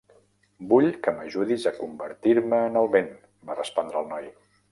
[0.69, 3.13] "Vull que m'ajudis a convertir-me en el vent",
[3.51, 4.27] va respondre el noi.